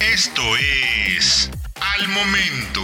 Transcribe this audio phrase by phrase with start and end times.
[0.00, 2.82] Esto es Al Momento.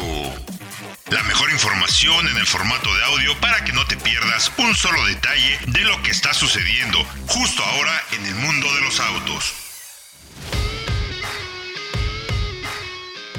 [1.11, 5.03] La mejor información en el formato de audio para que no te pierdas un solo
[5.07, 9.55] detalle de lo que está sucediendo justo ahora en el mundo de los autos.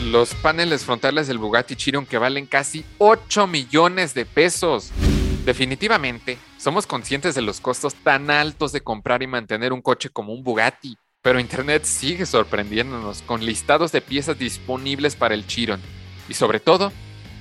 [0.02, 4.92] Los paneles frontales del Bugatti Chiron que valen casi 8 millones de pesos.
[5.46, 10.34] Definitivamente, somos conscientes de los costos tan altos de comprar y mantener un coche como
[10.34, 15.82] un Bugatti, pero Internet sigue sorprendiéndonos con listados de piezas disponibles para el Chiron
[16.30, 16.92] y sobre todo,